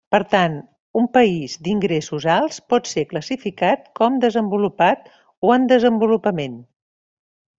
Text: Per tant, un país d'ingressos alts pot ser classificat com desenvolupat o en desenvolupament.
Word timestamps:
Per 0.13 0.19
tant, 0.29 0.53
un 1.01 1.03
país 1.17 1.57
d'ingressos 1.65 2.25
alts 2.35 2.57
pot 2.73 2.89
ser 2.93 3.03
classificat 3.11 3.85
com 4.01 4.17
desenvolupat 4.25 5.05
o 5.49 5.53
en 5.59 5.71
desenvolupament. 5.75 6.57